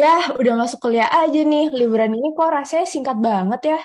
[0.00, 1.68] Ya, udah masuk kuliah aja nih.
[1.76, 3.80] Liburan ini kok rasanya singkat banget ya.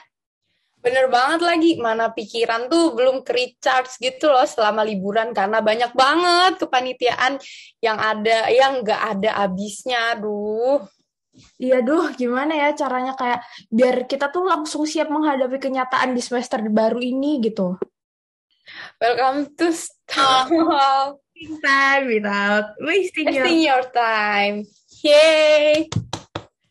[0.80, 6.62] Bener banget lagi, mana pikiran tuh belum ke-recharge gitu loh selama liburan karena banyak banget
[6.63, 7.36] kepanitiaan
[7.84, 10.88] yang ada, yang nggak ada habisnya, aduh.
[11.59, 16.63] Iya, duh, gimana ya caranya kayak biar kita tuh langsung siap menghadapi kenyataan di semester
[16.71, 17.76] baru ini gitu.
[19.04, 20.48] Welcome to Stop
[21.59, 24.63] Time without wasting, Wasting your time.
[25.05, 25.86] Yay!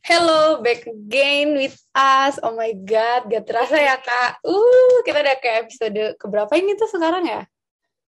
[0.03, 2.35] Hello, back again with us.
[2.43, 4.43] Oh my God, gak terasa ya kak.
[4.43, 7.47] Uh, kita udah ke episode keberapa ini tuh sekarang ya?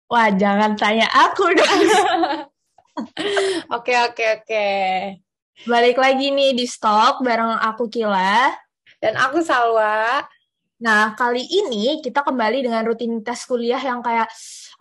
[0.07, 1.83] Wah, jangan tanya aku dong.
[3.75, 4.67] Oke, oke, oke.
[5.67, 8.47] Balik lagi nih di stok bareng aku Kila.
[9.03, 10.23] Dan aku Salwa.
[10.79, 14.31] Nah, kali ini kita kembali dengan rutinitas kuliah yang kayak,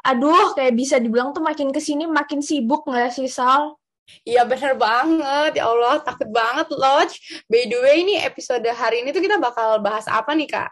[0.07, 3.82] aduh, kayak bisa dibilang tuh makin ke sini makin sibuk nggak sih, Sal?
[4.23, 7.07] Iya bener banget, ya Allah takut banget loh.
[7.49, 10.71] By the way ini episode hari ini tuh kita bakal bahas apa nih kak?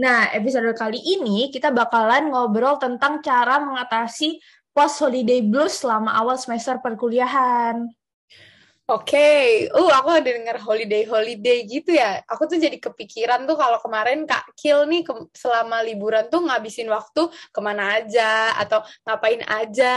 [0.00, 4.40] Nah episode kali ini kita bakalan ngobrol tentang cara mengatasi
[4.72, 7.92] post holiday blues selama awal semester perkuliahan.
[8.90, 9.42] Oke, okay.
[9.70, 12.18] uh aku ada denger holiday holiday gitu ya.
[12.26, 16.90] Aku tuh jadi kepikiran tuh kalau kemarin Kak Kil nih ke, selama liburan tuh ngabisin
[16.90, 19.94] waktu ke mana aja atau ngapain aja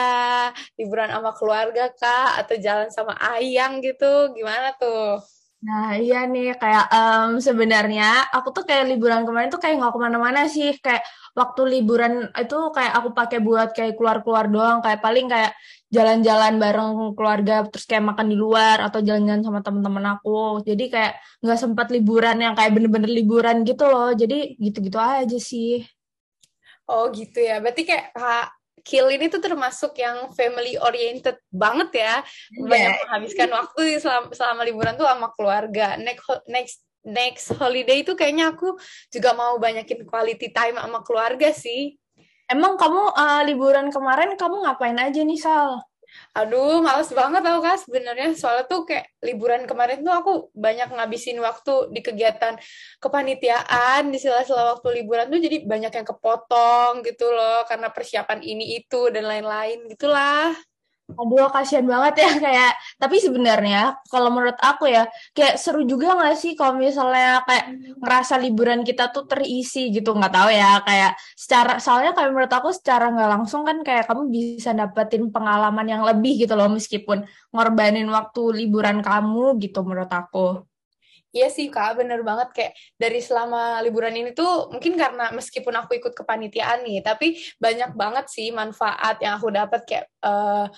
[0.78, 4.30] liburan sama keluarga Kak atau jalan sama ayang gitu.
[4.38, 5.18] Gimana tuh?
[5.66, 10.00] Nah iya nih kayak um, sebenarnya aku tuh kayak liburan kemarin tuh kayak nggak ke
[10.06, 11.02] mana-mana sih kayak
[11.34, 15.58] waktu liburan itu kayak aku pakai buat kayak keluar-keluar doang kayak paling kayak
[15.96, 20.60] jalan-jalan bareng keluarga terus kayak makan di luar atau jalan-jalan sama teman-teman aku.
[20.68, 24.12] Jadi kayak nggak sempat liburan yang kayak bener-bener liburan gitu loh.
[24.12, 25.88] Jadi gitu-gitu aja sih.
[26.92, 27.64] Oh gitu ya.
[27.64, 28.48] Berarti kayak Kak
[28.86, 32.22] Kill ini tuh termasuk yang family oriented banget ya.
[32.54, 32.68] Yeah.
[32.70, 35.98] banyak menghabiskan waktu selama, selama liburan tuh sama keluarga.
[35.98, 38.76] Next next next holiday itu kayaknya aku
[39.14, 41.94] juga mau banyakin quality time sama keluarga sih
[42.46, 45.82] Emang kamu uh, liburan kemarin kamu ngapain aja nih Sal?
[46.36, 51.40] Aduh, males banget tau kak sebenarnya soalnya tuh kayak liburan kemarin tuh aku banyak ngabisin
[51.44, 52.56] waktu di kegiatan
[53.04, 58.80] kepanitiaan di sela-sela waktu liburan tuh jadi banyak yang kepotong gitu loh karena persiapan ini
[58.80, 60.56] itu dan lain-lain gitulah.
[61.06, 62.72] Aduh, kasihan banget ya kayak.
[62.98, 65.06] Tapi sebenarnya kalau menurut aku ya,
[65.38, 67.66] kayak seru juga nggak sih kalau misalnya kayak
[68.02, 70.82] ngerasa liburan kita tuh terisi gitu, nggak tahu ya.
[70.82, 75.86] Kayak secara, soalnya kayak menurut aku secara nggak langsung kan kayak kamu bisa dapetin pengalaman
[75.94, 77.18] yang lebih gitu loh, meskipun
[77.54, 80.75] ngorbanin waktu liburan kamu gitu menurut aku.
[81.36, 82.48] Iya sih kak, bener banget.
[82.56, 87.92] Kayak dari selama liburan ini tuh mungkin karena meskipun aku ikut kepanitiaan nih, tapi banyak
[87.92, 90.72] banget sih manfaat yang aku dapat kayak uh,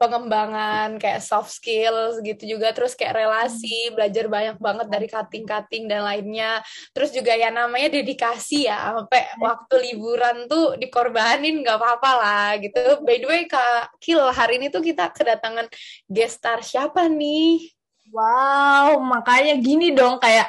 [0.00, 6.06] pengembangan kayak soft skills gitu juga, terus kayak relasi, belajar banyak banget dari cutting-cutting dan
[6.06, 6.62] lainnya,
[6.96, 13.02] terus juga ya namanya dedikasi ya, sampai waktu liburan tuh dikorbanin nggak apa-apa lah gitu.
[13.04, 15.68] By the way kak Kil, hari ini tuh kita kedatangan
[16.08, 17.77] guest star siapa nih?
[18.08, 20.48] Wow, makanya gini dong kayak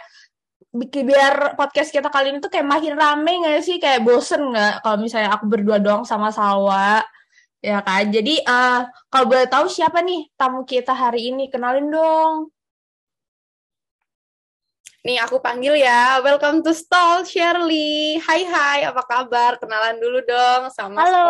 [0.78, 3.81] biar podcast kita kali ini tuh kayak makin rame gak sih?
[3.81, 7.03] Kayak bosen gak kalau misalnya aku berdua doang sama Salwa?
[7.59, 8.08] Ya kan?
[8.08, 11.52] Jadi uh, kalau boleh tahu siapa nih tamu kita hari ini?
[11.52, 12.53] Kenalin dong.
[15.03, 16.24] Nih aku panggil ya.
[16.24, 18.19] Welcome to Stall Shirley.
[18.24, 19.59] Hai hai, apa kabar?
[19.59, 21.28] Kenalan dulu dong sama Halo.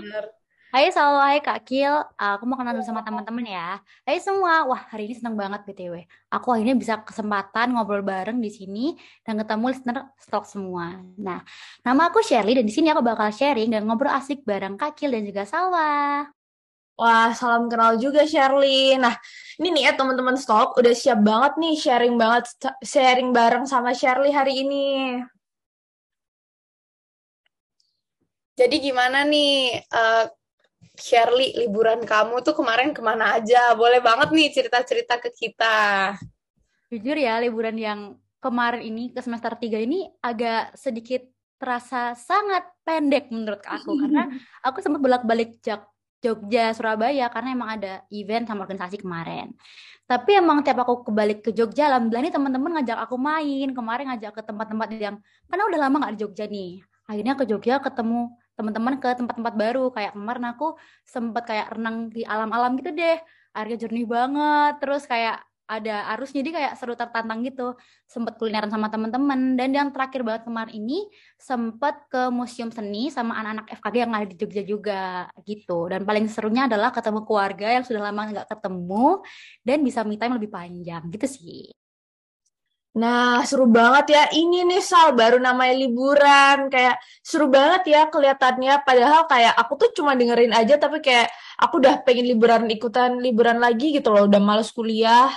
[0.00, 0.37] Stall
[0.68, 3.80] Hai Salwa, hai Kak Kil, aku mau kenal dulu sama teman-teman ya.
[4.04, 6.04] Hai semua, wah hari ini seneng banget BTW.
[6.28, 8.92] Aku akhirnya bisa kesempatan ngobrol bareng di sini
[9.24, 11.00] dan ketemu listener stok semua.
[11.16, 11.40] Nah,
[11.80, 15.08] nama aku Shirley dan di sini aku bakal sharing dan ngobrol asik bareng Kak Kil
[15.08, 16.28] dan juga Salwa.
[17.00, 19.00] Wah, salam kenal juga Shirley.
[19.00, 19.16] Nah,
[19.56, 22.44] ini nih ya teman-teman stok udah siap banget nih sharing banget
[22.84, 25.16] sharing bareng sama Shirley hari ini.
[28.58, 30.26] Jadi gimana nih uh,
[30.98, 33.70] Shirley, liburan kamu tuh kemarin ke mana aja?
[33.78, 36.18] Boleh banget nih cerita-cerita ke kita.
[36.90, 38.00] Jujur ya, liburan yang
[38.42, 41.22] kemarin ini ke semester 3 ini agak sedikit
[41.58, 44.30] terasa sangat pendek menurut aku karena
[44.66, 45.58] aku sempat bolak-balik
[46.18, 49.54] Jogja, Surabaya karena emang ada event sama organisasi kemarin.
[50.02, 53.70] Tapi emang tiap aku kebalik ke Jogja, alhamdulillah nih teman-teman ngajak aku main.
[53.70, 55.16] Kemarin ngajak ke tempat-tempat yang
[55.46, 56.82] karena udah lama nggak di Jogja nih.
[57.06, 59.94] Akhirnya ke Jogja ketemu teman-teman ke tempat-tempat baru.
[59.94, 60.74] Kayak kemarin aku
[61.06, 63.18] sempet kayak renang di alam-alam gitu deh.
[63.54, 67.76] Airnya jernih banget terus kayak ada arus jadi kayak seru tertantang gitu.
[68.08, 69.54] Sempet kulineran sama teman-teman.
[69.54, 71.06] Dan yang terakhir banget kemarin ini
[71.38, 75.02] sempet ke museum seni sama anak-anak FKG yang ada di Jogja juga
[75.46, 75.86] gitu.
[75.86, 79.22] Dan paling serunya adalah ketemu keluarga yang sudah lama nggak ketemu
[79.62, 81.87] dan bisa me time lebih panjang gitu sih
[82.98, 84.22] Nah, seru banget ya.
[84.34, 86.66] Ini nih Sal, baru namanya liburan.
[86.66, 88.82] Kayak seru banget ya kelihatannya.
[88.82, 91.30] Padahal kayak aku tuh cuma dengerin aja, tapi kayak
[91.62, 94.26] aku udah pengen liburan ikutan liburan lagi gitu loh.
[94.26, 95.30] Udah males kuliah.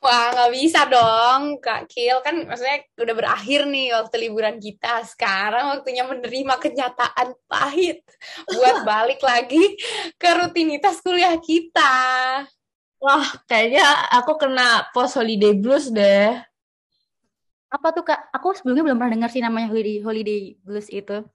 [0.00, 2.24] Wah, nggak bisa dong, Kak Kil.
[2.24, 5.04] Kan maksudnya udah berakhir nih waktu liburan kita.
[5.04, 8.00] Sekarang waktunya menerima kenyataan pahit
[8.56, 9.76] buat balik lagi
[10.16, 11.92] ke rutinitas kuliah kita.
[12.96, 13.84] Wah, kayaknya
[14.16, 16.36] aku kena post holiday blues deh.
[17.68, 18.32] Apa tuh, Kak?
[18.32, 21.26] Aku sebelumnya belum pernah dengar sih namanya holiday, holiday blues itu.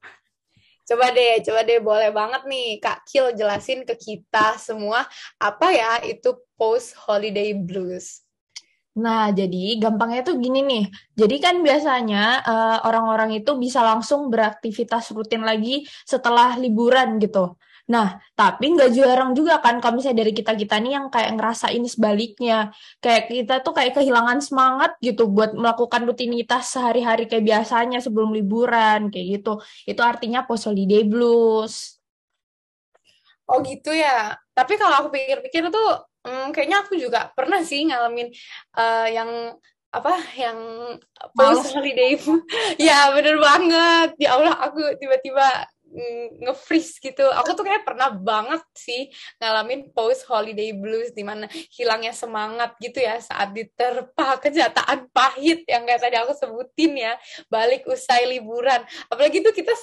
[0.92, 5.06] Coba deh, coba deh boleh banget nih Kak Kil jelasin ke kita semua
[5.38, 8.26] apa ya itu post holiday blues.
[8.92, 10.86] Nah, jadi gampangnya tuh gini nih.
[11.16, 17.56] Jadi kan biasanya uh, orang-orang itu bisa langsung beraktivitas rutin lagi setelah liburan gitu.
[17.90, 22.70] Nah, tapi nggak jarang juga kan kalau misalnya dari kita-kita nih yang kayak ngerasain sebaliknya.
[23.02, 29.10] Kayak kita tuh kayak kehilangan semangat gitu buat melakukan rutinitas sehari-hari kayak biasanya sebelum liburan,
[29.10, 29.64] kayak gitu.
[29.90, 31.98] Itu artinya post holiday blues.
[33.50, 34.38] Oh gitu ya.
[34.54, 38.30] Tapi kalau aku pikir-pikir tuh Hmm, kayaknya aku juga pernah sih ngalamin
[38.78, 39.58] uh, yang
[39.92, 40.58] apa yang
[41.34, 42.14] post holiday
[42.88, 45.66] ya bener banget ya Allah aku tiba-tiba
[46.42, 47.26] nge-freeze gitu.
[47.44, 51.46] Aku tuh kayak pernah banget sih ngalamin post holiday blues di mana
[51.76, 57.14] hilangnya semangat gitu ya saat diterpa kenyataan pahit yang kayak tadi aku sebutin ya,
[57.52, 58.82] balik usai liburan.
[59.12, 59.76] Apalagi tuh kita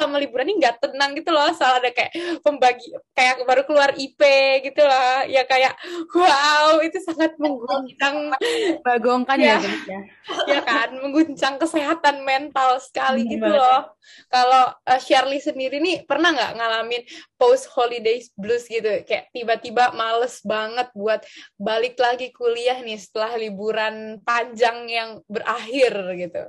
[0.00, 1.52] sama liburan ini nggak tenang gitu loh.
[1.52, 4.20] Soal ada kayak pembagi kayak baru keluar IP
[4.64, 5.76] gitu lah ya kayak
[6.16, 8.32] wow itu sangat mengguncang.
[8.80, 9.72] Bagongkan ya, ya.
[9.84, 10.00] Ya.
[10.48, 13.92] Ya kan mengguncang kesehatan mental sekali gitu loh.
[14.26, 17.02] kalau uh, Shirley sendiri nih pernah nggak ngalamin
[17.36, 19.04] post holidays blues gitu?
[19.04, 21.20] Kayak tiba-tiba males banget buat
[21.60, 26.42] balik lagi kuliah nih setelah liburan panjang yang berakhir gitu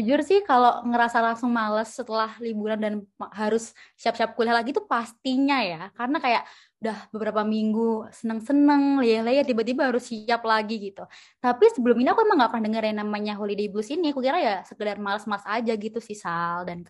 [0.00, 2.94] Jujur sih kalau ngerasa langsung males setelah liburan dan
[3.36, 5.92] harus siap-siap kuliah lagi tuh pastinya ya.
[5.92, 6.48] Karena kayak
[6.80, 11.04] udah beberapa minggu seneng-seneng, leyeh-leyeh, tiba-tiba harus siap lagi gitu.
[11.36, 14.08] Tapi sebelum ini aku emang gak pernah denger yang namanya holiday blues ini.
[14.16, 16.88] Aku kira ya sekedar males-males aja gitu sih Sal dan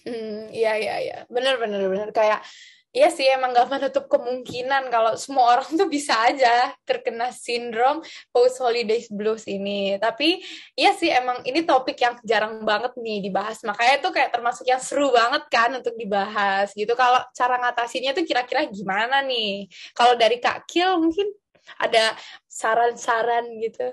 [0.00, 1.16] Hmm, iya iya iya.
[1.28, 2.40] Bener bener bener kayak
[2.90, 8.02] Iya sih, emang gak menutup kemungkinan kalau semua orang tuh bisa aja terkena sindrom
[8.34, 9.94] post holidays blues ini.
[10.02, 10.42] Tapi
[10.74, 13.62] iya sih, emang ini topik yang jarang banget nih dibahas.
[13.62, 16.90] Makanya tuh kayak termasuk yang seru banget kan untuk dibahas gitu.
[16.98, 19.70] Kalau cara ngatasinnya tuh kira-kira gimana nih?
[19.94, 21.30] Kalau dari Kak Kil mungkin
[21.78, 22.18] ada
[22.50, 23.86] saran-saran gitu.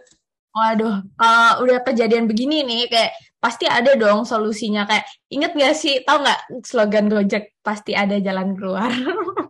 [0.58, 4.90] Waduh, kalau udah kejadian begini nih, kayak pasti ada dong solusinya.
[4.90, 8.90] Kayak inget gak sih, tau nggak slogan Gojek pasti ada jalan keluar.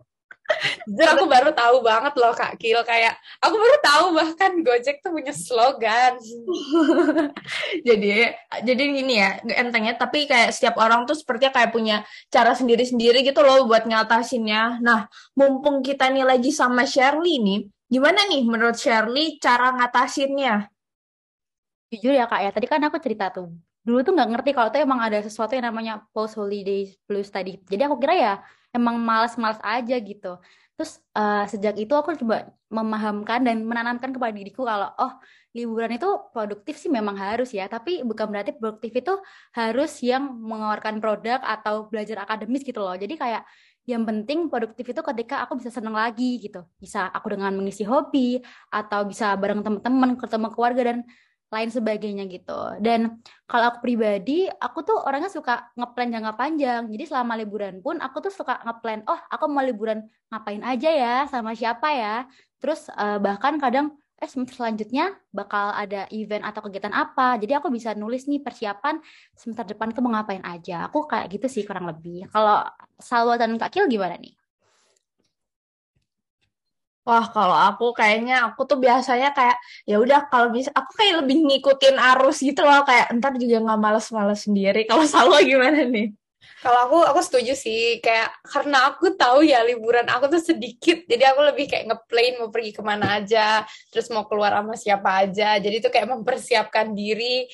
[0.87, 5.11] Jujur aku baru tahu banget loh Kak Kil kayak aku baru tahu bahkan Gojek tuh
[5.11, 6.15] punya slogan.
[7.87, 8.31] jadi
[8.63, 11.95] jadi gini ya entengnya tapi kayak setiap orang tuh sepertinya kayak punya
[12.31, 14.79] cara sendiri-sendiri gitu loh buat ngatasinnya.
[14.79, 17.59] Nah, mumpung kita nih lagi sama Shirley nih,
[17.91, 20.71] gimana nih menurut Shirley cara ngatasinnya?
[21.87, 23.47] Jujur ya kak ya, tadi kan aku cerita tuh.
[23.87, 27.55] Dulu tuh nggak ngerti kalau tuh emang ada sesuatu yang namanya post holiday blues tadi.
[27.63, 28.33] Jadi aku kira ya
[28.75, 30.35] emang males-males aja gitu.
[30.75, 35.15] Terus uh, sejak itu aku coba memahamkan dan menanamkan kepada diriku kalau oh
[35.55, 39.17] liburan itu produktif sih memang harus ya, tapi bukan berarti produktif itu
[39.55, 42.93] harus yang mengeluarkan produk atau belajar akademis gitu loh.
[42.93, 43.41] Jadi kayak
[43.87, 46.61] yang penting produktif itu ketika aku bisa seneng lagi gitu.
[46.77, 51.07] Bisa aku dengan mengisi hobi atau bisa bareng teman-teman, ketemu keluarga dan
[51.47, 52.75] lain sebagainya gitu.
[52.83, 56.81] Dan kalau aku pribadi, aku tuh orangnya suka ngeplan jangka panjang.
[56.91, 61.15] Jadi selama liburan pun aku tuh suka ngeplan, oh aku mau liburan ngapain aja ya,
[61.31, 62.15] sama siapa ya.
[62.59, 67.37] Terus uh, bahkan kadang eh semester selanjutnya bakal ada event atau kegiatan apa.
[67.37, 68.97] Jadi aku bisa nulis nih persiapan
[69.37, 70.89] semester depan itu mau ngapain aja.
[70.89, 72.25] Aku kayak gitu sih kurang lebih.
[72.33, 72.65] Kalau
[72.97, 73.55] Salwa dan
[73.87, 74.33] gimana nih?
[77.07, 79.55] Wah, kalau aku kayaknya aku tuh biasanya kayak
[79.87, 83.79] ya udah kalau bisa aku kayak lebih ngikutin arus gitu loh kayak entar juga nggak
[83.79, 84.83] males-males sendiri.
[84.83, 86.11] Kalau selalu gimana nih?
[86.59, 91.31] Kalau aku aku setuju sih kayak karena aku tahu ya liburan aku tuh sedikit jadi
[91.31, 93.61] aku lebih kayak ngeplain mau pergi ke mana aja
[93.93, 97.45] terus mau keluar sama siapa aja jadi tuh kayak mempersiapkan diri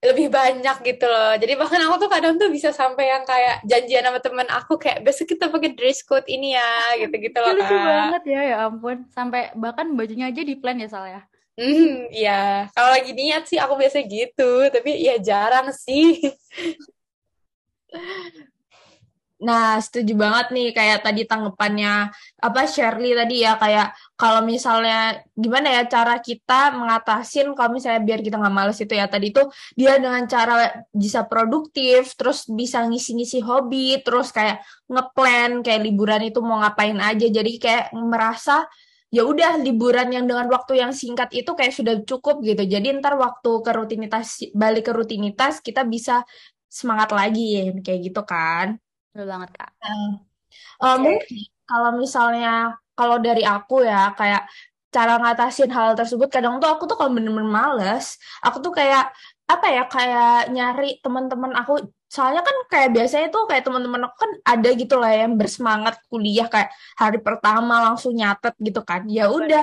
[0.00, 1.36] lebih banyak gitu loh.
[1.36, 5.04] Jadi bahkan aku tuh kadang tuh bisa sampai yang kayak janjian sama temen aku kayak
[5.04, 7.52] besok kita pakai dress code ini ya gitu-gitu loh.
[7.52, 9.04] Lucu banget ya ya ampun.
[9.12, 11.22] Sampai bahkan bajunya aja di plan ya Sal ya.
[11.60, 12.72] Hmm, ya.
[12.72, 16.16] Kalau lagi niat sih aku biasa gitu, tapi ya jarang sih.
[19.40, 22.12] Nah, setuju banget nih kayak tadi tanggapannya
[22.44, 28.20] apa Shirley tadi ya kayak kalau misalnya gimana ya cara kita mengatasin kalau misalnya biar
[28.20, 29.08] kita nggak males itu ya.
[29.08, 29.40] Tadi itu
[29.72, 34.60] dia dengan cara bisa produktif terus bisa ngisi-ngisi hobi terus kayak
[34.92, 37.24] ngeplan kayak liburan itu mau ngapain aja.
[37.24, 38.68] Jadi kayak merasa
[39.08, 42.60] ya udah liburan yang dengan waktu yang singkat itu kayak sudah cukup gitu.
[42.68, 46.28] Jadi ntar waktu ke rutinitas balik ke rutinitas kita bisa
[46.68, 48.76] semangat lagi kayak gitu kan
[49.10, 49.70] Betul banget, Kak.
[49.82, 50.08] Uh,
[50.82, 50.96] okay.
[51.02, 52.50] Mungkin kalau misalnya,
[52.98, 54.46] kalau dari aku ya, kayak
[54.90, 59.10] cara ngatasin hal tersebut, kadang tuh aku tuh kalau bener-bener males, aku tuh kayak,
[59.50, 61.72] apa ya, kayak nyari teman-teman aku,
[62.10, 66.46] soalnya kan kayak biasanya tuh kayak teman-teman aku kan ada gitu lah yang bersemangat kuliah
[66.50, 69.06] kayak hari pertama langsung nyatet gitu kan.
[69.10, 69.62] Ya udah.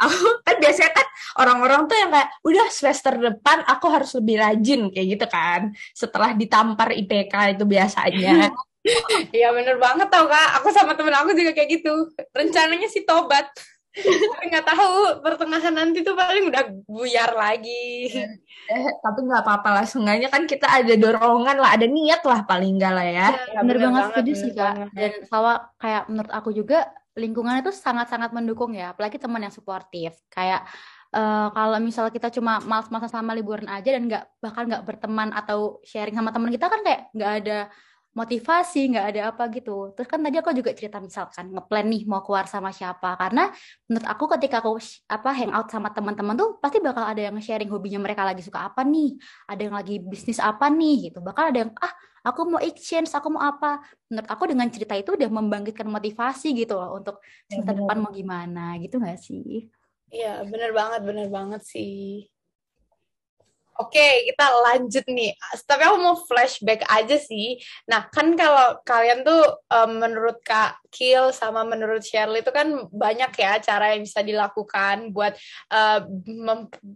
[0.00, 0.16] Aku
[0.46, 1.06] kan biasanya kan
[1.44, 5.60] orang-orang tuh yang kayak udah semester depan aku harus lebih rajin kayak gitu kan.
[5.92, 8.50] Setelah ditampar IPK itu biasanya.
[9.36, 10.56] Iya bener banget tau kak.
[10.56, 12.08] Aku sama temen aku juga kayak gitu.
[12.32, 13.44] Rencananya sih tobat.
[13.90, 18.08] Tapi nggak tahu pertengahan nanti tuh paling udah buyar lagi.
[18.70, 19.84] Eh, tapi nggak apa-apa lah.
[19.84, 23.82] Seenggaknya kan kita ada dorongan lah ada niat lah paling enggak lah ya, ya bener,
[23.82, 24.74] bener banget setuju sih kak.
[24.94, 26.86] dan sama kayak menurut aku juga
[27.20, 30.16] lingkungan itu sangat-sangat mendukung ya, apalagi teman yang suportif.
[30.32, 30.64] Kayak
[31.12, 35.84] uh, kalau misalnya kita cuma malas-malasan sama liburan aja dan nggak bahkan nggak berteman atau
[35.84, 37.58] sharing sama teman kita kan kayak nggak ada
[38.10, 39.94] motivasi nggak ada apa gitu.
[39.94, 43.14] Terus kan tadi aku juga cerita misalkan ngeplan nih mau keluar sama siapa.
[43.14, 43.46] Karena
[43.86, 48.02] menurut aku ketika aku apa hangout sama teman-teman tuh pasti bakal ada yang sharing hobinya
[48.02, 49.14] mereka lagi suka apa nih
[49.46, 51.22] ada yang lagi bisnis apa nih gitu.
[51.22, 51.92] Bakal ada yang ah
[52.24, 53.80] aku mau exchange aku mau apa?
[54.08, 58.76] Menurut aku dengan cerita itu udah membangkitkan motivasi gitu loh untuk cerita depan mau gimana
[58.82, 59.68] gitu gak sih?
[60.10, 62.26] Iya bener banget bener banget sih
[63.80, 65.32] Oke, kita lanjut nih.
[65.64, 67.56] Tapi aku mau flashback aja sih.
[67.88, 69.40] Nah, kan kalau kalian tuh
[69.72, 75.16] um, menurut Kak Kill sama menurut Shirley itu kan banyak ya cara yang bisa dilakukan
[75.16, 75.32] buat
[75.72, 76.04] uh,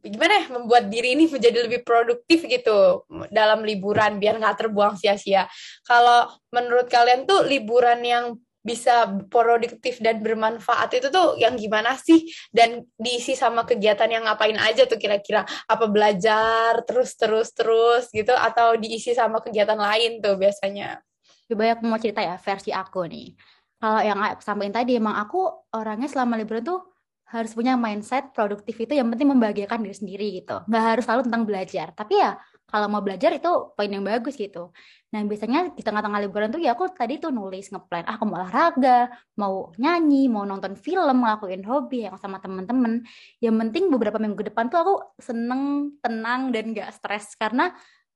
[0.04, 5.48] gimana ya membuat diri ini menjadi lebih produktif gitu dalam liburan biar nggak terbuang sia-sia.
[5.88, 10.96] Kalau menurut kalian tuh liburan yang bisa produktif dan bermanfaat.
[10.96, 12.24] Itu tuh yang gimana sih?
[12.48, 15.44] Dan diisi sama kegiatan yang ngapain aja tuh kira-kira?
[15.68, 18.32] Apa belajar terus terus terus gitu?
[18.32, 21.04] Atau diisi sama kegiatan lain tuh biasanya?
[21.44, 23.36] Coba aku mau cerita ya versi aku nih.
[23.76, 26.80] Kalau yang aku sampaikan tadi emang aku orangnya selama liburan tuh
[27.28, 30.64] harus punya mindset produktif itu yang penting membahagiakan diri sendiri gitu.
[30.64, 31.86] Nggak harus selalu tentang belajar.
[31.92, 32.32] Tapi ya
[32.64, 34.72] kalau mau belajar itu poin yang bagus gitu.
[35.12, 38.40] Nah biasanya di tengah-tengah liburan tuh ya aku tadi tuh nulis ngeplan, ah aku mau
[38.40, 43.04] olahraga, mau nyanyi, mau nonton film, ngelakuin hobi yang sama temen-temen.
[43.38, 47.70] Yang penting beberapa minggu ke depan tuh aku seneng, tenang dan gak stres karena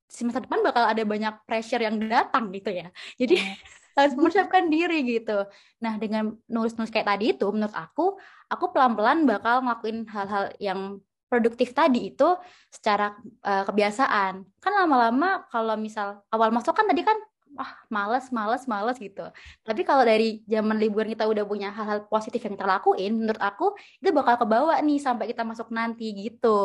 [0.09, 2.89] semester depan bakal ada banyak pressure yang datang gitu ya.
[3.21, 3.37] Jadi
[3.99, 5.45] harus mempersiapkan diri gitu.
[5.83, 11.77] Nah dengan nulis-nulis kayak tadi itu menurut aku, aku pelan-pelan bakal ngelakuin hal-hal yang produktif
[11.77, 12.29] tadi itu
[12.73, 14.43] secara uh, kebiasaan.
[14.59, 17.17] Kan lama-lama kalau misal awal masuk kan tadi kan
[17.59, 19.25] ah males males males gitu.
[19.65, 23.75] Tapi kalau dari zaman liburan kita udah punya hal-hal positif yang kita lakuin, menurut aku
[24.01, 26.59] itu bakal kebawa nih sampai kita masuk nanti gitu.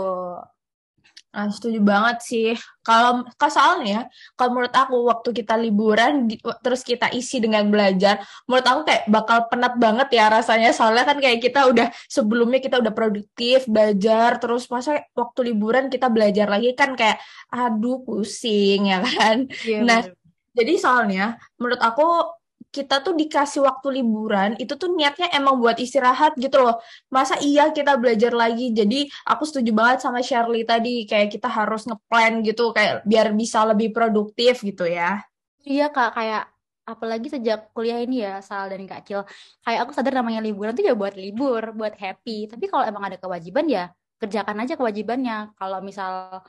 [1.34, 2.54] Nah, setuju banget sih.
[2.86, 4.06] Kalau soalnya,
[4.38, 6.30] kalau menurut aku waktu kita liburan
[6.62, 10.70] terus kita isi dengan belajar, menurut aku kayak bakal penat banget ya rasanya.
[10.70, 16.14] Soalnya kan kayak kita udah sebelumnya kita udah produktif belajar, terus masa waktu liburan kita
[16.14, 17.18] belajar lagi kan kayak
[17.50, 19.50] aduh pusing ya kan.
[19.66, 20.06] Yeah, nah,
[20.54, 22.30] jadi soalnya menurut aku
[22.74, 26.82] kita tuh dikasih waktu liburan itu tuh niatnya emang buat istirahat gitu loh.
[27.14, 28.74] Masa iya kita belajar lagi?
[28.74, 33.62] Jadi aku setuju banget sama Shirley tadi kayak kita harus ngeplan gitu kayak biar bisa
[33.70, 35.22] lebih produktif gitu ya.
[35.62, 36.50] Iya kak kayak
[36.84, 39.24] apalagi sejak kuliah ini ya Sal dan Kak Cil
[39.64, 42.50] kayak aku sadar namanya liburan tuh ya buat libur buat happy.
[42.50, 45.54] Tapi kalau emang ada kewajiban ya kerjakan aja kewajibannya.
[45.56, 46.42] Kalau misal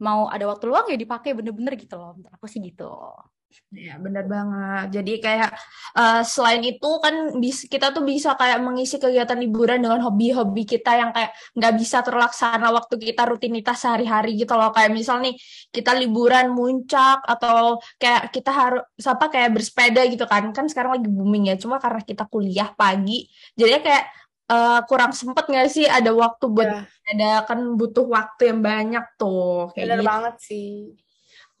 [0.00, 2.88] mau ada waktu luang ya dipakai bener-bener gitu loh aku sih gitu
[3.70, 4.98] Ya, benar banget.
[4.98, 5.50] Jadi kayak
[5.94, 10.98] uh, selain itu kan bis, kita tuh bisa kayak mengisi kegiatan liburan dengan hobi-hobi kita
[10.98, 14.74] yang kayak nggak bisa terlaksana waktu kita rutinitas sehari-hari gitu loh.
[14.74, 15.34] Kayak misal nih
[15.70, 20.50] kita liburan muncak atau kayak kita harus apa kayak bersepeda gitu kan.
[20.50, 21.56] Kan sekarang lagi booming ya.
[21.58, 24.04] Cuma karena kita kuliah pagi, jadi kayak
[24.50, 29.04] uh, kurang sempet nggak sih ada waktu buat Ya, ada kan butuh waktu yang banyak
[29.18, 30.06] tuh kayak bener gitu.
[30.10, 30.70] banget sih.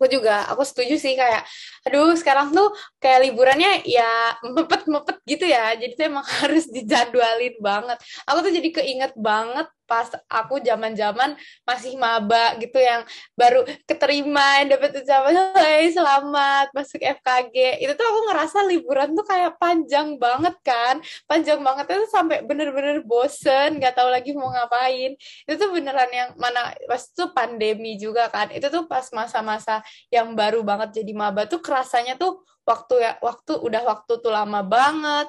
[0.00, 1.44] Aku juga, aku setuju sih kayak,
[1.84, 2.72] aduh sekarang tuh
[3.04, 5.76] kayak liburannya ya mepet-mepet gitu ya.
[5.76, 8.00] Jadi tuh emang harus dijadwalin banget.
[8.24, 11.34] Aku tuh jadi keinget banget pas aku zaman-zaman
[11.66, 13.02] masih maba gitu yang
[13.34, 19.58] baru keterima dapat ucapan hai selamat masuk FKG itu tuh aku ngerasa liburan tuh kayak
[19.58, 21.02] panjang banget kan.
[21.26, 25.18] Panjang banget itu sampai bener-bener bosen nggak tahu lagi mau ngapain.
[25.18, 28.54] Itu tuh beneran yang mana pas itu pandemi juga kan.
[28.54, 29.82] Itu tuh pas masa-masa
[30.14, 34.62] yang baru banget jadi maba tuh kerasanya tuh waktu ya waktu udah waktu tuh lama
[34.62, 35.26] banget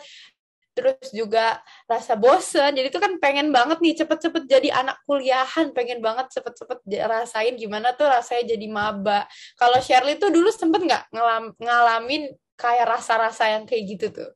[0.72, 2.76] terus juga rasa bosen.
[2.76, 5.76] Jadi tuh kan pengen banget nih cepet-cepet jadi anak kuliahan.
[5.76, 9.28] Pengen banget cepet-cepet rasain gimana tuh rasanya jadi maba.
[9.60, 11.04] Kalau Shirley tuh dulu sempet nggak
[11.60, 14.30] ngalamin kayak rasa-rasa yang kayak gitu tuh?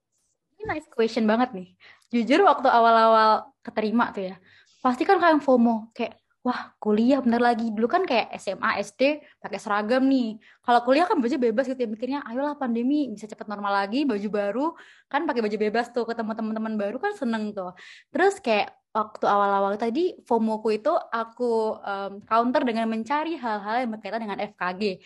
[0.57, 1.69] Ini nice question banget nih.
[2.13, 4.35] Jujur waktu awal-awal keterima tuh ya,
[4.79, 6.15] pasti kan kayak FOMO, kayak
[6.45, 7.73] wah kuliah bener lagi.
[7.73, 9.01] Dulu kan kayak SMA, SD
[9.41, 10.37] pakai seragam nih.
[10.61, 14.27] Kalau kuliah kan baju bebas gitu ya, mikirnya ayolah pandemi bisa cepet normal lagi, baju
[14.29, 14.67] baru
[15.09, 17.73] kan pakai baju bebas tuh ketemu teman-teman baru kan seneng tuh.
[18.13, 24.21] Terus kayak waktu awal-awal tadi FOMO-ku itu aku em, counter dengan mencari hal-hal yang berkaitan
[24.21, 25.01] dengan FKG.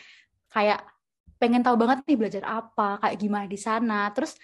[0.52, 0.84] Kayak
[1.40, 4.12] pengen tahu banget nih belajar apa, kayak gimana di sana.
[4.12, 4.36] Terus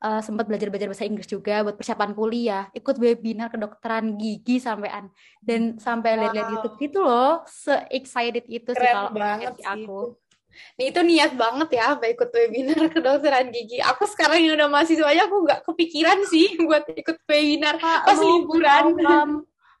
[0.00, 5.12] eh, sempat belajar-belajar bahasa Inggris juga buat persiapan kuliah, ikut webinar kedokteran gigi sampean
[5.44, 9.78] dan sampai lihat-lihat wow YouTube gitu loh, se-excited itu sih kalau keren banget sih aku.
[9.80, 10.28] itu
[10.76, 13.78] Nih itu niat banget ya apa ikut webinar kedokteran gigi.
[13.80, 18.18] Aku sekarang yang udah mahasiswa aja aku nggak kepikiran sih buat ikut webinar Kak, pas
[18.18, 18.98] liburan.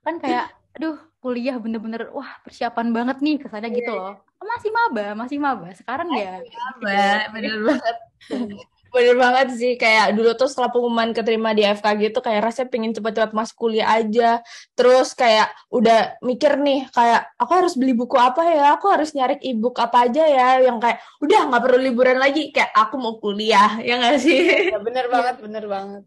[0.00, 4.16] kan kayak aduh kuliah bener-bener wah persiapan banget nih kesannya gitu loh.
[4.40, 5.68] Masih maba, masih maba.
[5.76, 6.40] Sekarang ya
[6.80, 7.96] Mbak, bener banget.
[8.90, 12.90] Bener banget sih, kayak dulu tuh setelah pengumuman keterima di FKG tuh kayak rasanya pengen
[12.90, 14.42] cepet-cepet masuk kuliah aja.
[14.74, 19.38] Terus kayak udah mikir nih, kayak aku harus beli buku apa ya, aku harus nyari
[19.46, 23.78] e-book apa aja ya, yang kayak udah nggak perlu liburan lagi, kayak aku mau kuliah,
[23.78, 24.74] ya nggak sih?
[24.74, 26.02] Ya, bener banget, bener banget.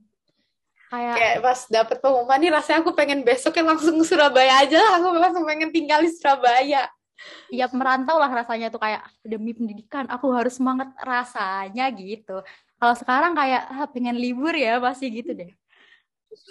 [0.93, 4.93] kayak Kayak pas dapet pengumuman nih rasanya aku pengen besoknya langsung ke Surabaya aja lah.
[5.01, 6.85] Aku langsung pengen tinggal di Surabaya.
[7.47, 12.41] tiap merantau lah rasanya tuh kayak demi pendidikan aku harus semangat rasanya gitu.
[12.83, 15.47] Kalau sekarang kayak ah, pengen libur ya masih gitu deh.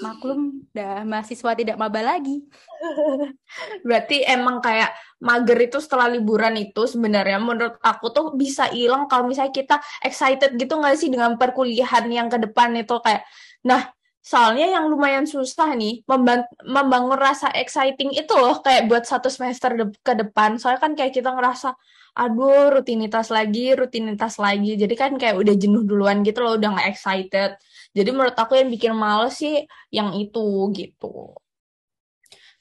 [0.01, 2.41] Maklum, dah mahasiswa tidak maba lagi.
[3.85, 9.29] Berarti emang kayak mager itu setelah liburan itu sebenarnya menurut aku tuh bisa hilang kalau
[9.29, 13.29] misalnya kita excited gitu nggak sih dengan perkuliahan yang ke depan itu kayak
[13.61, 13.93] nah
[14.25, 19.75] soalnya yang lumayan susah nih memban- membangun rasa exciting itu loh kayak buat satu semester
[19.75, 21.75] de- ke depan soalnya kan kayak kita ngerasa
[22.13, 24.77] aduh rutinitas lagi rutinitas lagi.
[24.77, 27.51] Jadi kan kayak udah jenuh duluan gitu loh udah nggak excited.
[27.93, 31.37] Jadi menurut aku yang bikin males sih yang itu gitu.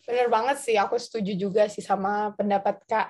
[0.07, 3.07] Bener banget sih, aku setuju juga sih sama pendapat Kak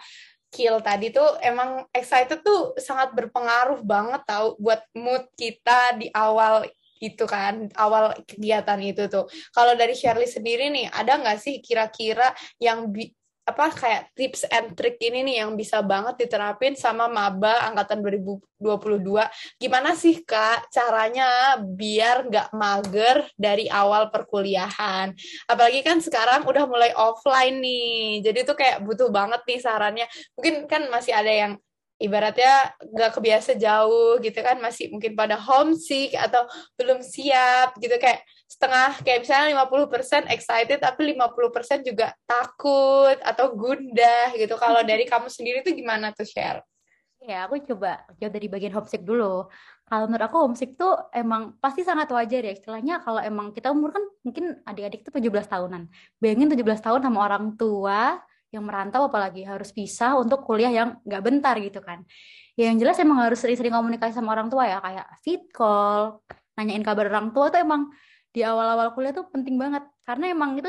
[0.52, 1.40] Kill tadi tuh.
[1.40, 6.68] Emang excited tuh sangat berpengaruh banget tau buat mood kita di awal
[7.02, 9.26] itu kan, awal kegiatan itu tuh.
[9.50, 12.30] Kalau dari Shirley sendiri nih, ada nggak sih kira-kira
[12.62, 13.10] yang bi-
[13.42, 18.62] apa kayak tips and trick ini nih yang bisa banget diterapin sama maba angkatan 2022
[19.58, 25.18] gimana sih kak caranya biar nggak mager dari awal perkuliahan?
[25.50, 30.08] Apalagi kan sekarang udah mulai offline nih jadi tuh kayak butuh banget nih sarannya.
[30.38, 31.54] Mungkin kan masih ada yang
[32.02, 38.26] ibaratnya nggak kebiasa jauh gitu kan masih mungkin pada homesick atau belum siap gitu kayak
[38.52, 45.32] setengah kayak misalnya 50% excited tapi 50% juga takut atau gundah gitu kalau dari kamu
[45.32, 46.60] sendiri tuh gimana tuh share
[47.22, 49.46] Ya, aku coba jawab dari bagian homesick dulu.
[49.86, 52.50] Kalau menurut aku homesick tuh emang pasti sangat wajar ya.
[52.58, 55.86] Istilahnya kalau emang kita umur kan mungkin adik-adik tuh 17 tahunan.
[56.18, 58.18] Bayangin 17 tahun sama orang tua
[58.50, 62.02] yang merantau apalagi harus pisah untuk kuliah yang nggak bentar gitu kan.
[62.58, 64.82] Ya, yang jelas emang harus sering-sering komunikasi sama orang tua ya.
[64.82, 66.26] Kayak fit call,
[66.58, 67.94] nanyain kabar orang tua tuh emang
[68.32, 69.84] di awal-awal kuliah tuh penting banget.
[70.08, 70.68] Karena emang itu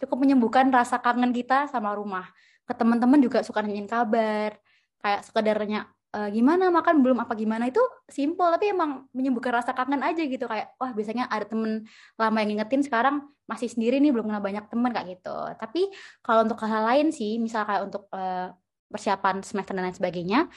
[0.00, 2.28] cukup menyembuhkan rasa kangen kita sama rumah.
[2.68, 4.56] Ke teman-teman juga suka nanyain kabar.
[5.00, 6.72] Kayak sekedarnya "Eh, gimana?
[6.72, 7.18] Makan belum?
[7.24, 7.68] Apa gimana?
[7.68, 10.44] Itu simple tapi emang menyembuhkan rasa kangen aja gitu.
[10.48, 11.84] Kayak wah biasanya ada temen
[12.16, 15.36] lama yang ngingetin sekarang masih sendiri nih belum kenal banyak temen kayak gitu.
[15.56, 15.88] Tapi
[16.24, 18.52] kalau untuk hal lain sih misal kayak untuk eh,
[18.88, 20.48] persiapan semester dan lain sebagainya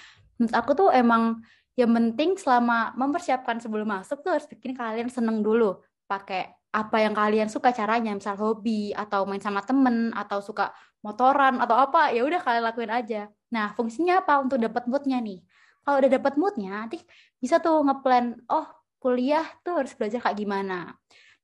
[0.42, 1.44] menurut aku tuh emang
[1.78, 5.78] yang penting selama mempersiapkan sebelum masuk tuh harus bikin kalian seneng dulu
[6.12, 11.60] pakai apa yang kalian suka caranya misal hobi atau main sama temen atau suka motoran
[11.64, 15.44] atau apa ya udah kalian lakuin aja Nah, fungsinya apa untuk dapat moodnya nih?
[15.84, 16.98] Kalau udah dapat moodnya, nanti
[17.38, 18.66] bisa tuh ngeplan, oh
[19.04, 20.96] kuliah tuh harus belajar kayak gimana.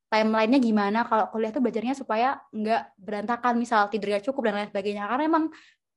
[0.07, 5.03] timelinenya gimana kalau kuliah tuh belajarnya supaya nggak berantakan misal tidurnya cukup dan lain sebagainya
[5.03, 5.45] karena emang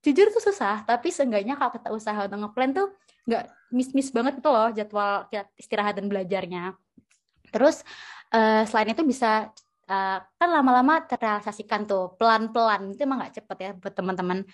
[0.03, 2.91] jujur tuh susah tapi seenggaknya kalau kita usaha untuk ngeplan tuh
[3.31, 6.75] nggak miss-miss banget itu loh jadwal istirahat dan belajarnya
[7.55, 7.87] terus
[8.35, 9.51] uh, selain itu bisa
[9.91, 12.95] uh, kan lama-lama terrealisasikan tuh pelan-pelan.
[12.95, 14.47] Itu emang nggak cepet ya buat teman-teman.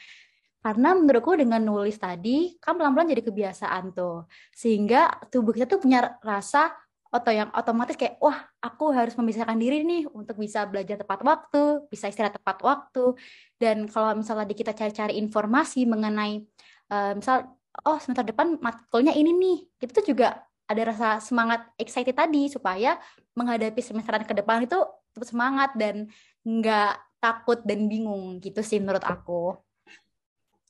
[0.65, 4.27] Karena menurutku dengan nulis tadi kan pelan-pelan jadi kebiasaan tuh.
[4.51, 6.75] Sehingga tubuh kita tuh punya rasa
[7.07, 11.87] atau yang otomatis kayak wah aku harus memisahkan diri nih untuk bisa belajar tepat waktu
[11.87, 13.15] bisa istirahat tepat waktu.
[13.57, 16.43] Dan kalau misalnya di kita cari-cari informasi mengenai
[16.91, 17.47] uh, misal
[17.87, 19.59] oh semester depan matkulnya ini nih.
[19.81, 22.99] Itu tuh juga ada rasa semangat excited tadi supaya
[23.39, 24.79] menghadapi semesteran ke depan itu
[25.15, 26.11] tetap semangat dan
[26.43, 29.57] nggak takut dan bingung gitu sih menurut aku.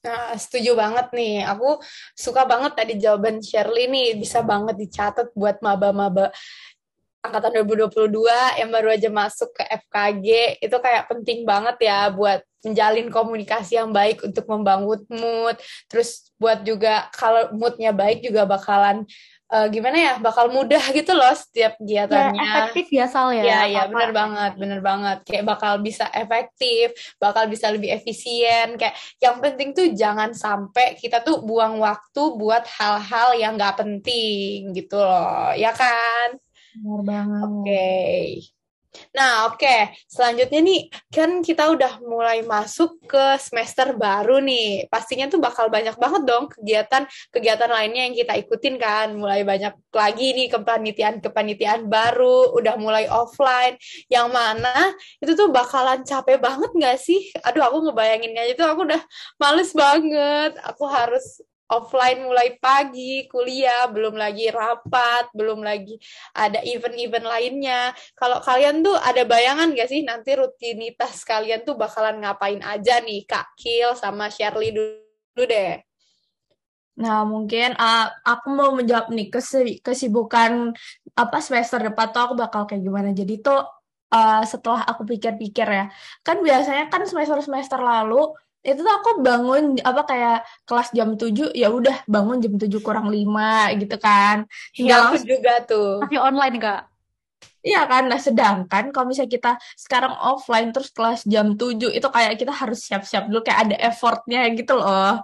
[0.07, 1.43] Nah, setuju banget nih.
[1.51, 1.83] Aku
[2.15, 4.15] suka banget tadi jawaban Shirley nih.
[4.15, 6.31] Bisa banget dicatat buat maba-maba
[7.27, 8.15] angkatan 2022
[8.63, 10.63] yang baru aja masuk ke FKG.
[10.63, 15.59] Itu kayak penting banget ya buat menjalin komunikasi yang baik untuk membangun mood.
[15.91, 19.03] Terus buat juga kalau moodnya baik juga bakalan
[19.53, 22.39] uh, gimana ya bakal mudah gitu loh setiap kegiatannya.
[22.39, 23.43] Ya, efektif ya Sal ya.
[23.45, 28.97] Iya iya bener banget bener banget kayak bakal bisa efektif, bakal bisa lebih efisien kayak
[29.23, 34.99] yang penting tuh jangan sampai kita tuh buang waktu buat hal-hal yang nggak penting gitu
[34.99, 36.39] loh ya kan.
[36.77, 37.43] Bener banget.
[37.45, 37.63] Oke.
[37.65, 38.56] Okay.
[39.17, 39.59] Nah, oke.
[39.61, 39.95] Okay.
[40.07, 40.81] Selanjutnya nih,
[41.13, 44.87] kan kita udah mulai masuk ke semester baru nih.
[44.93, 49.17] Pastinya tuh bakal banyak banget dong kegiatan-kegiatan lainnya yang kita ikutin kan.
[49.17, 53.81] Mulai banyak lagi nih kepanitiaan-kepanitiaan baru, udah mulai offline.
[54.13, 54.75] Yang mana
[55.19, 57.33] itu tuh bakalan capek banget gak sih?
[57.43, 59.03] Aduh, aku ngebayanginnya itu aku udah
[59.41, 60.57] males banget.
[60.63, 65.99] Aku harus offline mulai pagi, kuliah, belum lagi rapat, belum lagi
[66.35, 67.91] ada event-event lainnya.
[68.15, 73.27] Kalau kalian tuh ada bayangan gak sih nanti rutinitas kalian tuh bakalan ngapain aja nih,
[73.27, 75.83] Kak Kil sama Shirley dulu deh.
[76.97, 79.29] Nah, mungkin uh, aku mau menjawab nih
[79.85, 80.73] kesibukan
[81.13, 83.13] apa semester depan tuh aku bakal kayak gimana.
[83.13, 83.61] Jadi tuh
[84.17, 85.93] uh, setelah aku pikir-pikir ya,
[86.25, 88.33] kan biasanya kan semester-semester lalu
[88.67, 93.07] itu tuh aku bangun apa kayak kelas jam 7 ya udah bangun jam 7 kurang
[93.07, 94.43] 5 gitu kan.
[94.75, 96.03] Tinggal ya, langsung juga tuh.
[96.03, 96.83] Tapi online Kak.
[97.67, 102.39] Iya kan, nah sedangkan kalau misalnya kita sekarang offline terus kelas jam 7 itu kayak
[102.39, 105.23] kita harus siap-siap dulu kayak ada effortnya gitu loh.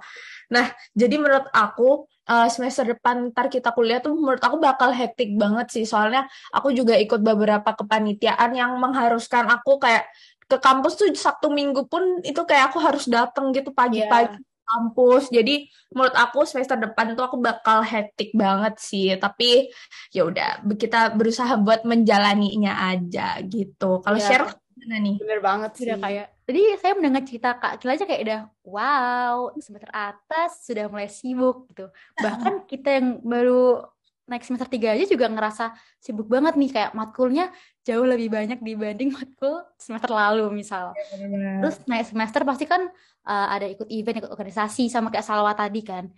[0.51, 5.35] Nah, jadi menurut aku uh, semester depan ntar kita kuliah tuh menurut aku bakal hektik
[5.35, 10.07] banget sih soalnya aku juga ikut beberapa kepanitiaan yang mengharuskan aku kayak
[10.53, 14.69] ke kampus tuh Sabtu Minggu pun itu kayak aku harus datang gitu pagi-pagi yeah.
[14.69, 15.33] kampus.
[15.33, 19.17] Jadi menurut aku semester depan tuh aku bakal hektik banget sih.
[19.17, 19.73] Tapi
[20.13, 24.05] ya udah kita berusaha buat menjalaninya aja gitu.
[24.05, 24.29] Kalau yeah.
[24.29, 25.17] share gimana nih?
[25.25, 25.89] Bener banget sih.
[25.89, 30.91] Udah kayak Tadi saya mendengar cerita Kak Kila aja kayak udah wow, semester atas sudah
[30.91, 31.87] mulai sibuk gitu.
[32.19, 33.87] Bahkan kita yang baru
[34.27, 39.11] naik semester 3 aja juga ngerasa sibuk banget nih kayak matkulnya jauh lebih banyak dibanding
[39.17, 40.95] matkul semester lalu misal.
[41.15, 42.87] Ya, Terus naik semester pasti kan
[43.27, 46.11] uh, ada ikut event, ikut organisasi sama kayak Salwa tadi kan.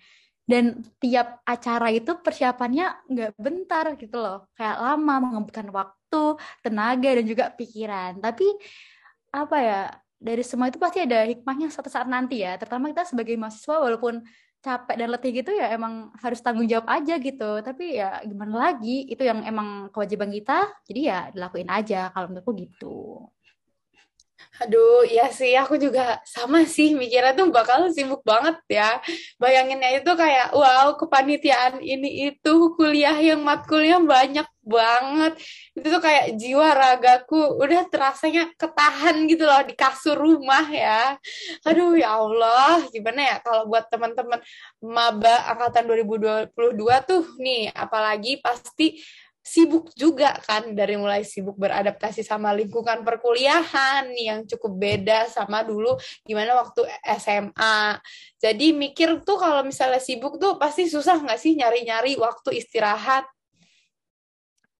[0.44, 4.44] Dan tiap acara itu persiapannya nggak bentar gitu loh.
[4.53, 6.24] Kayak lama mengembangkan waktu,
[6.61, 8.20] tenaga dan juga pikiran.
[8.20, 8.44] Tapi
[9.33, 9.81] apa ya
[10.20, 12.61] dari semua itu pasti ada hikmahnya suatu saat nanti ya.
[12.61, 14.20] Terutama kita sebagai mahasiswa walaupun
[14.64, 17.61] capek dan letih gitu ya emang harus tanggung jawab aja gitu.
[17.61, 19.05] Tapi ya gimana lagi?
[19.12, 23.29] Itu yang emang kewajiban kita jadi ya dilakuin aja kalau menurutku gitu
[24.62, 29.02] Aduh, iya sih, aku juga sama sih mikirnya tuh bakal sibuk banget ya.
[29.42, 35.32] Bayanginnya itu kayak, wow, kepanitiaan ini itu kuliah yang matkulnya banyak banget.
[35.74, 41.18] Itu tuh kayak jiwa ragaku udah terasanya ketahan gitu loh di kasur rumah ya.
[41.66, 44.38] Aduh, ya Allah, gimana ya kalau buat teman-teman
[44.80, 49.02] maba angkatan 2022 tuh nih, apalagi pasti
[49.44, 56.00] sibuk juga kan dari mulai sibuk beradaptasi sama lingkungan perkuliahan yang cukup beda sama dulu
[56.24, 56.88] gimana waktu
[57.20, 58.00] SMA.
[58.40, 63.28] Jadi mikir tuh kalau misalnya sibuk tuh pasti susah nggak sih nyari-nyari waktu istirahat?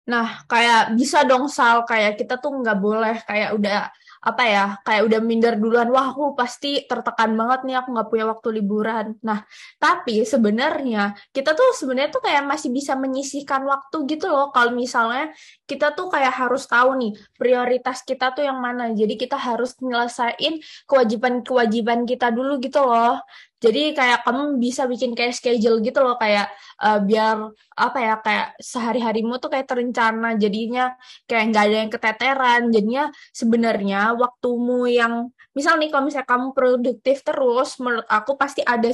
[0.09, 3.89] Nah, kayak bisa dong Sal, kayak kita tuh nggak boleh kayak udah
[4.25, 8.25] apa ya kayak udah minder duluan wah aku pasti tertekan banget nih aku nggak punya
[8.33, 9.07] waktu liburan.
[9.21, 9.45] Nah
[9.77, 14.49] tapi sebenarnya kita tuh sebenarnya tuh kayak masih bisa menyisihkan waktu gitu loh.
[14.49, 15.29] Kalau misalnya
[15.69, 18.89] kita tuh kayak harus tahu nih prioritas kita tuh yang mana.
[18.97, 20.57] Jadi kita harus nyelesain
[20.89, 23.21] kewajiban-kewajiban kita dulu gitu loh
[23.65, 26.53] Jadi kayak kamu bisa bikin kayak schedule gitu loh kayak
[26.85, 30.93] uh, biar apa ya kayak sehari-harimu tuh kayak terencana jadinya
[31.25, 32.63] kayak nggak ada yang keteteran.
[32.69, 38.93] Jadinya sebenarnya waktumu yang misal nih kalau misalnya kamu produktif terus menurut aku pasti ada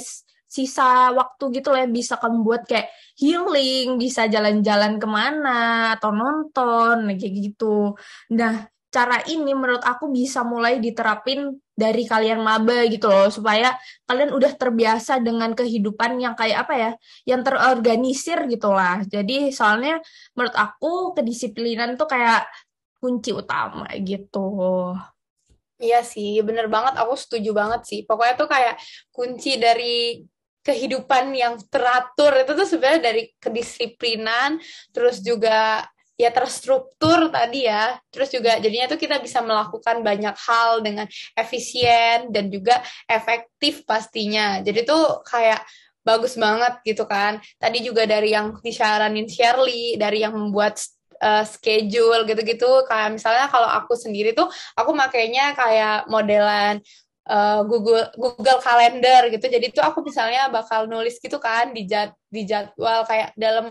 [0.51, 6.11] sisa waktu gitu loh yang bisa kamu buat kayak healing, bisa jalan-jalan ke mana atau
[6.11, 7.95] nonton kayak gitu.
[8.35, 13.73] Nah, cara ini menurut aku bisa mulai diterapin dari kalian maba gitu loh supaya
[14.05, 16.93] kalian udah terbiasa dengan kehidupan yang kayak apa ya
[17.25, 20.05] yang terorganisir gitulah jadi soalnya
[20.37, 22.45] menurut aku kedisiplinan tuh kayak
[23.01, 24.53] kunci utama gitu
[25.81, 27.01] Iya sih, bener banget.
[27.01, 28.05] Aku setuju banget sih.
[28.05, 28.77] Pokoknya tuh kayak
[29.09, 30.21] kunci dari
[30.61, 34.61] kehidupan yang teratur itu tuh sebenarnya dari kedisiplinan,
[34.93, 35.89] terus juga
[36.21, 37.97] ya terstruktur tadi ya.
[38.13, 44.61] Terus juga jadinya tuh kita bisa melakukan banyak hal dengan efisien dan juga efektif pastinya.
[44.61, 45.65] Jadi tuh kayak
[46.05, 47.41] bagus banget gitu kan.
[47.57, 50.81] Tadi juga dari yang disaranin Shirley, dari yang membuat
[51.21, 52.85] uh, schedule gitu-gitu.
[52.89, 56.81] Kayak misalnya kalau aku sendiri tuh aku makainya kayak modelan
[57.29, 59.47] uh, Google Google Calendar gitu.
[59.47, 63.71] Jadi tuh aku misalnya bakal nulis gitu kan di jad, di jadwal kayak dalam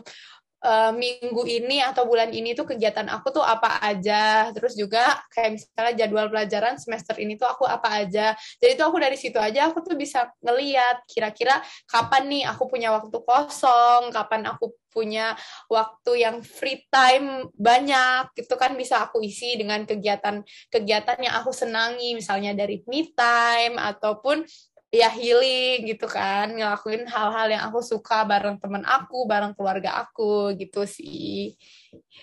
[0.64, 4.52] uh, minggu ini atau bulan ini tuh kegiatan aku tuh apa aja.
[4.52, 8.36] Terus juga kayak misalnya jadwal pelajaran semester ini tuh aku apa aja.
[8.60, 12.92] Jadi tuh aku dari situ aja aku tuh bisa ngeliat kira-kira kapan nih aku punya
[12.96, 15.38] waktu kosong kapan aku punya
[15.70, 22.18] waktu yang free time banyak itu kan bisa aku isi dengan kegiatan-kegiatan yang aku senangi.
[22.18, 24.44] Misalnya dari me time ataupun
[24.90, 30.58] ya healing gitu kan ngelakuin hal-hal yang aku suka bareng temen aku bareng keluarga aku
[30.58, 31.54] gitu sih.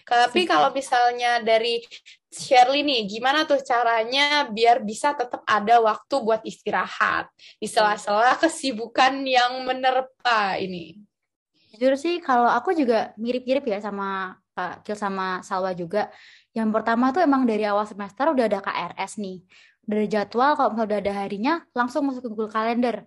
[0.02, 1.82] Tapi kalau misalnya dari
[2.26, 7.30] Shirley nih gimana tuh caranya biar bisa tetap ada waktu buat istirahat
[7.62, 10.98] di sela-sela kesibukan yang menerpa ini?
[11.70, 16.10] Jujur sih kalau aku juga mirip-mirip ya sama Kak Kil sama Salwa juga.
[16.56, 19.44] Yang pertama tuh emang dari awal semester udah ada KRS nih
[19.86, 23.06] dari jadwal kalau misalnya udah ada harinya langsung masuk ke Google Calendar.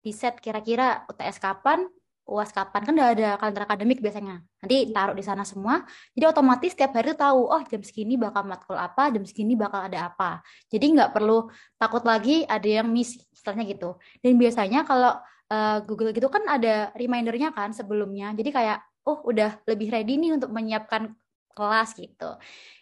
[0.00, 1.84] Di set kira-kira UTS kapan
[2.30, 2.80] UAS kapan.
[2.86, 4.38] Kan udah ada kalender akademik biasanya.
[4.62, 5.82] Nanti taruh di sana semua.
[6.14, 10.14] Jadi otomatis setiap hari tahu oh jam segini bakal matkul apa jam segini bakal ada
[10.14, 10.40] apa.
[10.70, 13.98] Jadi nggak perlu takut lagi ada yang miss istilahnya gitu.
[14.22, 15.18] Dan biasanya kalau
[15.50, 18.30] uh, Google gitu kan ada remindernya kan sebelumnya.
[18.38, 18.78] Jadi kayak
[19.10, 21.10] oh udah lebih ready nih untuk menyiapkan
[21.54, 22.30] kelas gitu.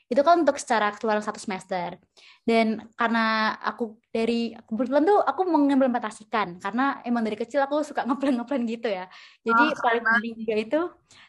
[0.09, 2.01] Itu kan untuk secara keseluruhan satu semester.
[2.41, 6.57] Dan karena aku dari kebetulan tuh aku mengimplementasikan.
[6.65, 9.05] Karena emang dari kecil aku suka ngeplan ngeplan gitu ya.
[9.45, 10.81] Jadi oh, paling penting juga itu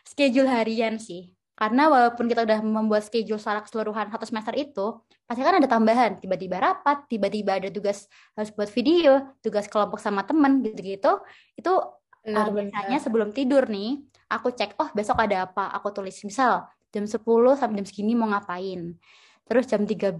[0.07, 1.35] schedule harian sih.
[1.59, 6.15] Karena walaupun kita udah membuat schedule secara keseluruhan satu semester itu pasti kan ada tambahan.
[6.15, 8.07] Tiba-tiba rapat tiba-tiba ada tugas
[8.39, 11.19] harus buat video tugas kelompok sama temen gitu-gitu.
[11.59, 13.99] Itu benar, uh, biasanya sebelum tidur nih
[14.31, 15.67] aku cek oh besok ada apa?
[15.75, 17.21] Aku tulis misal jam 10
[17.57, 18.97] sampai jam segini mau ngapain?
[19.49, 20.13] Terus jam 13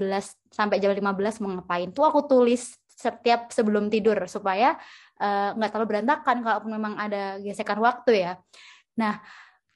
[0.50, 1.94] sampai jam 15 mau ngapain?
[1.94, 4.76] Tuh aku tulis setiap sebelum tidur supaya
[5.16, 8.34] eh, nggak uh, terlalu berantakan kalau memang ada gesekan waktu ya.
[9.00, 9.24] Nah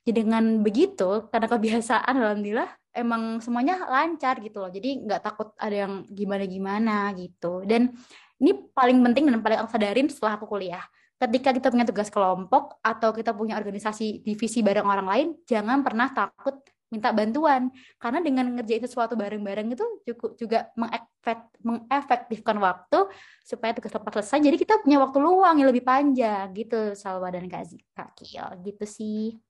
[0.04, 4.72] dengan begitu karena kebiasaan alhamdulillah emang semuanya lancar gitu loh.
[4.74, 7.64] Jadi nggak takut ada yang gimana gimana gitu.
[7.64, 7.96] Dan
[8.44, 10.84] ini paling penting dan paling aku sadarin setelah aku kuliah.
[11.16, 16.12] Ketika kita punya tugas kelompok atau kita punya organisasi divisi bareng orang lain jangan pernah
[16.12, 16.60] takut
[16.94, 23.10] minta bantuan karena dengan ngerjain sesuatu bareng-bareng itu cukup juga mengefektifkan waktu
[23.42, 27.50] supaya tugas tepat selesai jadi kita punya waktu luang yang lebih panjang gitu Salwa dan
[27.50, 28.14] Kak, Kak
[28.62, 29.42] gitu sih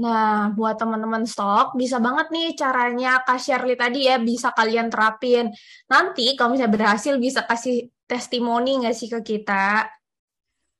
[0.00, 5.52] Nah, buat teman-teman stok, bisa banget nih caranya Kak Shirley tadi ya, bisa kalian terapin.
[5.92, 9.92] Nanti kalau misalnya berhasil, bisa kasih testimoni nggak sih ke kita?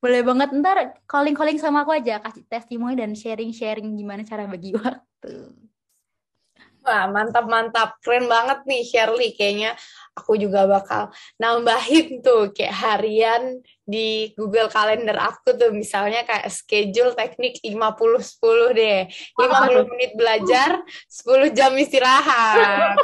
[0.00, 5.52] Boleh banget, ntar calling-calling sama aku aja, kasih testimoni dan sharing-sharing gimana cara bagi waktu.
[6.90, 8.02] Wah, mantap-mantap.
[8.02, 9.30] Keren banget nih Shirley.
[9.38, 9.78] Kayaknya
[10.10, 15.70] aku juga bakal nambahin tuh kayak harian di Google Calendar aku tuh.
[15.70, 19.06] Misalnya kayak schedule teknik 50-10 deh.
[19.38, 22.98] 50 menit belajar, 10 jam istirahat.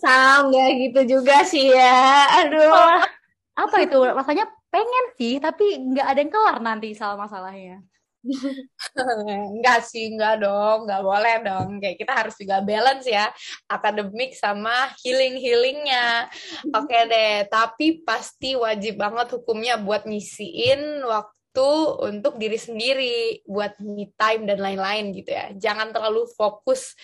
[0.00, 2.24] Sam, nggak gitu juga sih ya.
[2.40, 3.04] Aduh.
[3.52, 4.00] Apa itu?
[4.00, 7.84] Rasanya pengen sih, tapi nggak ada yang kelar nanti salah masalahnya.
[9.54, 11.68] enggak sih, enggak dong, enggak boleh dong.
[11.78, 13.28] Kayak kita harus juga balance ya,
[13.68, 16.28] akademik sama healing-healingnya.
[16.72, 21.70] Oke deh, tapi pasti wajib banget hukumnya buat ngisiin waktu
[22.02, 25.52] untuk diri sendiri, buat me time dan lain-lain gitu ya.
[25.54, 26.96] Jangan terlalu fokus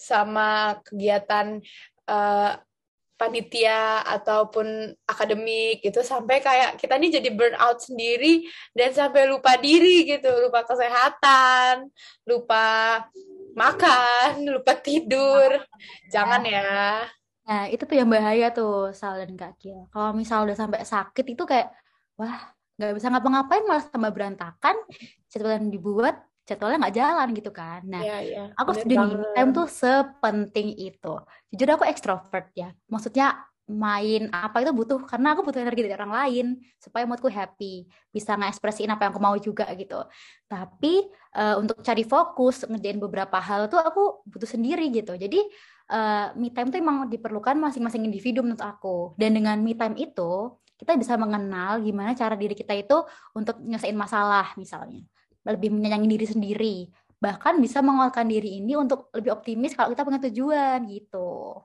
[0.00, 1.60] sama kegiatan
[2.08, 2.56] uh,
[3.20, 10.08] panitia ataupun akademik gitu sampai kayak kita nih jadi burnout sendiri dan sampai lupa diri
[10.08, 11.92] gitu lupa kesehatan
[12.24, 13.04] lupa
[13.54, 15.60] makan lupa tidur.
[16.10, 17.04] Jangan ya.
[17.50, 19.90] Nah, itu tuh yang bahaya tuh, Sal dan Kak Kiel.
[19.90, 21.74] Kalau misal udah sampai sakit itu kayak,
[22.14, 24.76] wah, nggak bisa ngapa-ngapain malah tambah berantakan,
[25.34, 26.14] yang dibuat,
[26.50, 27.80] jadwalnya nggak jalan gitu kan.
[27.86, 28.44] Nah, ya, ya.
[28.58, 28.98] aku nih,
[29.38, 31.14] time tuh sepenting itu.
[31.54, 32.74] Jujur aku ekstrovert ya.
[32.90, 36.46] Maksudnya main apa itu butuh karena aku butuh energi dari orang lain
[36.82, 40.02] supaya moodku happy bisa ngekspresiin apa yang aku mau juga gitu
[40.50, 41.06] tapi
[41.38, 45.38] uh, untuk cari fokus ngerjain beberapa hal tuh aku butuh sendiri gitu jadi
[45.94, 50.50] uh, me time tuh emang diperlukan masing-masing individu menurut aku dan dengan me time itu
[50.74, 52.98] kita bisa mengenal gimana cara diri kita itu
[53.38, 55.06] untuk nyelesain masalah misalnya
[55.54, 56.76] lebih menyayangi diri sendiri
[57.20, 61.60] bahkan bisa menguatkan diri ini untuk lebih optimis kalau kita punya tujuan gitu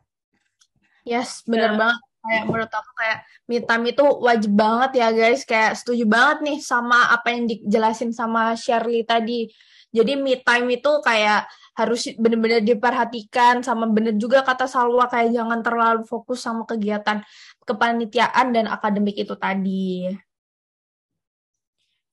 [1.06, 1.80] Yes, bener yeah.
[1.80, 2.02] banget.
[2.26, 5.46] Kayak menurut aku kayak me time itu wajib banget ya guys.
[5.46, 9.46] Kayak setuju banget nih sama apa yang dijelasin sama Shirley tadi.
[9.94, 11.46] Jadi me time itu kayak
[11.78, 17.22] harus bener-bener diperhatikan sama bener juga kata Salwa kayak jangan terlalu fokus sama kegiatan
[17.62, 20.10] kepanitiaan dan akademik itu tadi.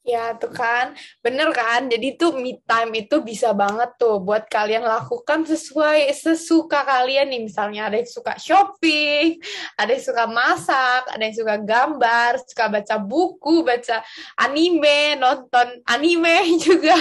[0.03, 0.99] Ya, tuh kan.
[1.23, 1.87] Bener kan?
[1.87, 7.47] Jadi tuh me time itu bisa banget tuh buat kalian lakukan sesuai sesuka kalian nih.
[7.47, 9.39] Misalnya ada yang suka shopping,
[9.79, 14.03] ada yang suka masak, ada yang suka gambar, suka baca buku, baca
[14.43, 16.99] anime, nonton anime juga,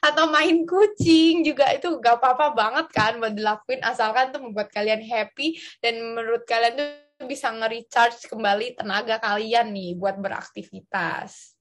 [0.00, 5.04] atau main kucing juga itu gak apa-apa banget kan buat dilakuin asalkan tuh membuat kalian
[5.04, 6.72] happy dan menurut kalian
[7.20, 11.59] tuh bisa nge-recharge kembali tenaga kalian nih buat beraktivitas.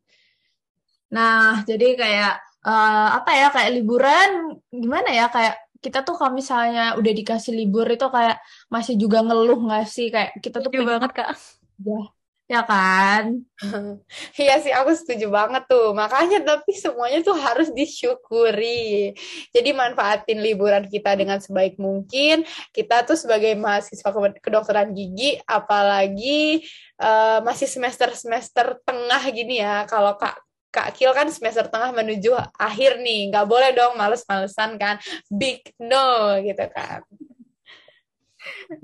[1.16, 2.34] Nah, jadi kayak
[2.66, 4.30] uh, apa ya kayak liburan
[4.70, 9.60] gimana ya kayak kita tuh kalau misalnya udah dikasih libur itu kayak masih juga ngeluh
[9.64, 10.08] nggak sih?
[10.14, 11.30] Kayak kita tuh setuju banget kak.
[11.82, 12.00] Ya
[12.50, 13.46] ya kan?
[14.42, 15.94] Iya sih aku setuju banget tuh.
[15.94, 19.14] Makanya tapi semuanya tuh harus disyukuri.
[19.54, 22.42] Jadi manfaatin liburan kita dengan sebaik mungkin.
[22.74, 24.10] Kita tuh sebagai mahasiswa
[24.42, 26.66] kedokteran gigi apalagi
[26.98, 29.86] uh, masih semester semester tengah gini ya.
[29.86, 35.02] Kalau kak Kak Kil kan semester tengah menuju akhir nih, nggak boleh dong males-malesan kan,
[35.28, 37.02] big no gitu kan.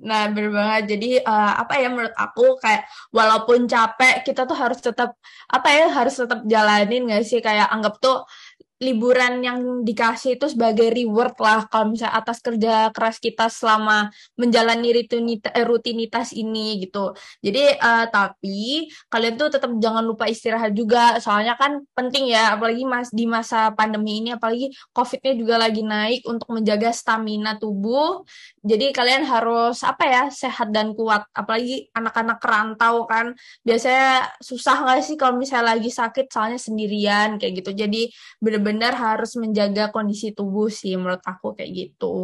[0.04, 0.84] Nah, bener banget.
[0.98, 5.15] Jadi uh, apa ya menurut aku kayak walaupun capek kita tuh harus tetap
[5.48, 8.28] apa ya harus tetap jalanin nggak sih kayak anggap tuh
[8.75, 14.91] liburan yang dikasih itu sebagai reward lah kalau misalnya atas kerja keras kita selama menjalani
[14.91, 17.15] rutinitas, eh, rutinitas ini gitu.
[17.39, 22.83] Jadi uh, tapi kalian tuh tetap jangan lupa istirahat juga soalnya kan penting ya apalagi
[22.83, 28.27] mas di masa pandemi ini apalagi covidnya juga lagi naik untuk menjaga stamina tubuh.
[28.59, 33.31] Jadi kalian harus apa ya sehat dan kuat apalagi anak-anak kerantau kan
[33.63, 37.71] biasanya susah nggak sih kalau misalnya lagi sakit soalnya sendirian kayak gitu.
[37.71, 38.11] Jadi
[38.43, 42.17] bener benar-benar harus menjaga kondisi tubuh sih menurut aku kayak gitu.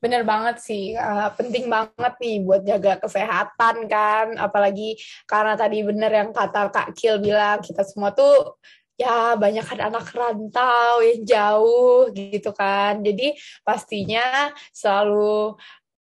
[0.00, 4.96] Bener banget sih, uh, penting banget nih buat jaga kesehatan kan, apalagi
[5.28, 8.56] karena tadi bener yang kata Kak Kil bilang, kita semua tuh
[8.96, 15.52] ya banyak kan anak rantau yang jauh gitu kan, jadi pastinya selalu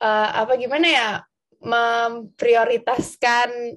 [0.01, 1.21] uh, apa gimana ya
[1.61, 3.77] memprioritaskan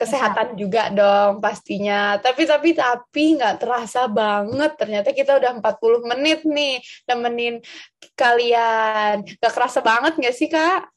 [0.00, 2.16] kesehatan juga dong pastinya.
[2.16, 7.60] Tapi tapi tapi nggak terasa banget ternyata kita udah 40 menit nih nemenin
[8.16, 9.28] kalian.
[9.36, 10.88] Gak kerasa banget nggak sih kak?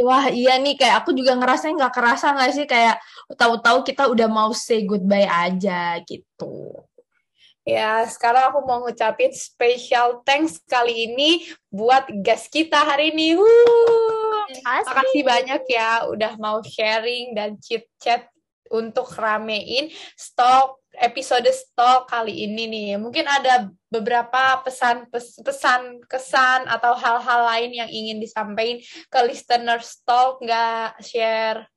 [0.00, 2.96] Wah iya nih kayak aku juga ngerasain nggak kerasa nggak sih kayak
[3.36, 6.72] tahu-tahu kita udah mau say goodbye aja gitu.
[7.68, 13.36] Ya, sekarang aku mau ngucapin special thanks kali ini buat guest kita hari ini.
[13.36, 18.24] Wuh, makasih banyak ya udah mau sharing dan chit-chat
[18.72, 22.88] untuk ramein stok episode stok kali ini nih.
[22.98, 25.06] Mungkin ada beberapa pesan
[25.44, 31.68] pesan kesan atau hal-hal lain yang ingin disampaikan ke listener stok nggak share?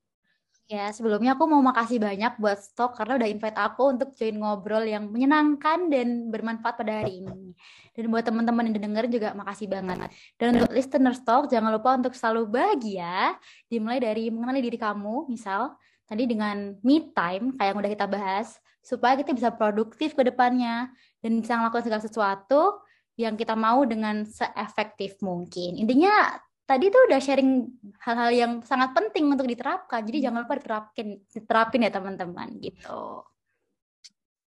[0.72, 4.88] Ya, sebelumnya aku mau makasih banyak buat Stok karena udah invite aku untuk join ngobrol
[4.88, 7.52] yang menyenangkan dan bermanfaat pada hari ini.
[7.92, 10.08] Dan buat teman-teman yang denger juga makasih banget.
[10.40, 13.36] Dan untuk listener Stok, jangan lupa untuk selalu bahagia,
[13.68, 15.76] dimulai dari mengenali diri kamu, misal
[16.12, 20.92] tadi dengan me time kayak yang udah kita bahas supaya kita bisa produktif ke depannya
[21.24, 22.84] dan bisa melakukan segala sesuatu
[23.16, 25.80] yang kita mau dengan seefektif mungkin.
[25.80, 26.36] Intinya
[26.68, 27.64] tadi tuh udah sharing
[28.04, 30.04] hal-hal yang sangat penting untuk diterapkan.
[30.04, 33.24] Jadi jangan lupa diterapin diterapin ya teman-teman gitu.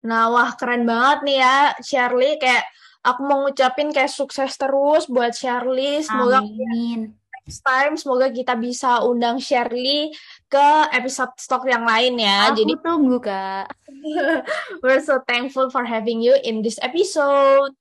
[0.03, 2.67] Nah, wah keren banget nih ya Shirley kayak
[3.07, 6.03] aku mau ngucapin kayak sukses terus buat Shirley.
[6.03, 10.15] Semoga Amin next time semoga kita bisa undang Shirley
[10.47, 12.55] ke episode stock yang lain ya.
[12.55, 13.67] Aku Jadi tunggu kak.
[14.83, 17.75] we're so thankful for having you in this episode.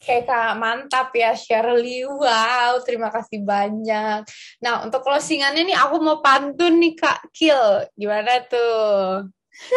[0.00, 2.04] Oke kak, mantap ya Shirley.
[2.08, 4.24] Wow, terima kasih banyak.
[4.64, 7.88] Nah, untuk closingannya nih aku mau pantun nih kak Kill.
[7.96, 9.28] Gimana tuh?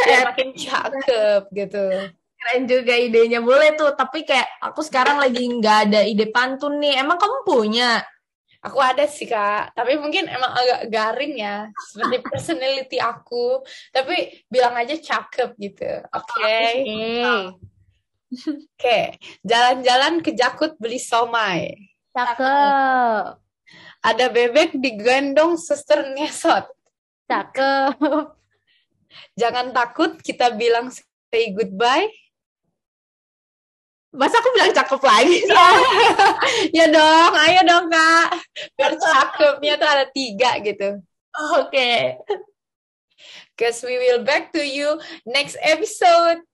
[0.04, 2.12] Biar makin cakep gitu.
[2.44, 7.00] Keren juga idenya boleh tuh, tapi kayak aku sekarang lagi nggak ada ide pantun nih.
[7.00, 8.04] Emang kamu punya?
[8.64, 13.59] Aku ada sih kak, tapi mungkin emang agak garing ya, seperti personality aku.
[13.91, 15.91] Tapi bilang aja cakep gitu.
[16.16, 16.47] Oke.
[16.47, 17.28] Oke.
[18.34, 18.99] Oke,
[19.45, 21.76] jalan-jalan ke Jakut beli somai.
[22.18, 23.38] Cakep.
[24.01, 26.66] Ada bebek digendong suster ngesot.
[27.30, 27.99] Cakep.
[29.38, 30.89] Jangan takut, kita bilang
[31.30, 32.09] say goodbye.
[34.14, 35.49] Masa aku bilang cakep lagi sih?
[36.78, 38.30] ya dong, ayo dong kak.
[38.78, 41.01] Biar cakepnya tuh ada tiga gitu.
[41.57, 42.22] Oke.
[43.57, 46.45] Cause we will back to you next episode.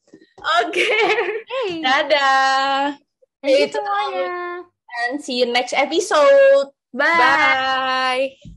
[0.63, 0.87] Oke.
[0.87, 2.95] Hey, Dadah.
[3.43, 4.63] you Itu semuanya.
[5.07, 6.71] And see you next episode.
[6.95, 8.39] Bye.
[8.39, 8.55] Bye.